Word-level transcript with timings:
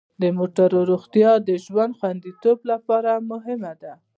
د 0.21 0.23
موټرو 0.37 0.79
روغتیا 0.91 1.31
د 1.47 1.49
ژوند 1.65 1.97
خوندیتوب 1.99 2.57
لپاره 2.71 3.11
مهمه 3.31 3.73
ده. 3.81 3.93